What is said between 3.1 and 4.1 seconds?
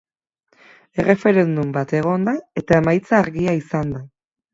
argia izan da.